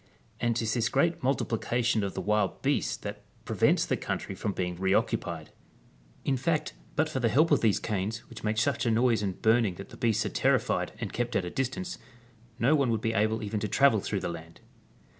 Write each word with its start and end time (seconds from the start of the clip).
And 0.39 0.55
'tis 0.55 0.73
this 0.73 0.89
great 0.89 1.21
multiplication 1.21 2.03
of 2.03 2.15
the 2.15 2.21
wild 2.21 2.63
beasts 2.63 2.97
that 2.97 3.21
prevents 3.45 3.85
the 3.85 3.95
country 3.95 4.33
from 4.33 4.51
being 4.51 4.75
reoccupicd. 4.75 5.49
In 6.25 6.37
fact 6.37 6.73
but 6.95 7.07
for 7.07 7.19
the 7.19 7.29
help 7.29 7.51
of 7.51 7.61
these 7.61 7.79
canes, 7.79 8.27
which 8.27 8.43
make 8.43 8.57
such 8.57 8.87
a 8.87 8.89
noise 8.89 9.21
in 9.21 9.33
burning 9.33 9.75
that 9.75 9.89
the 9.89 9.97
beasts 9.97 10.25
are 10.25 10.29
terrified 10.29 10.93
and 10.99 11.13
kept 11.13 11.35
at 11.35 11.45
a 11.45 11.51
distance, 11.51 11.99
no 12.57 12.73
one 12.73 12.89
would 12.89 12.99
be 13.01 13.13
able 13.13 13.43
even 13.43 13.59
to 13.59 13.67
travel 13.67 13.99
through 13.99 14.21
the 14.21 14.27
land. 14.29 14.59